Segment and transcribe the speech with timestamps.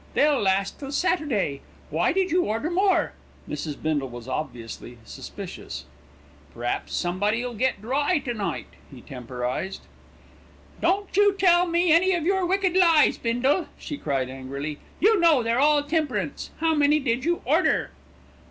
[0.15, 1.61] They'll last till Saturday.
[1.91, 3.13] Why did you order more?"
[3.47, 3.79] Mrs.
[3.79, 5.85] Bindle was obviously suspicious.
[6.55, 9.81] "P'raps somebody'll get dry to night," he temporised.
[10.81, 14.79] "Don't you tell me any of your wicked lies, Bindle," she cried angrily.
[14.99, 16.49] "You know they're all temperance.
[16.61, 17.91] How many did you order?"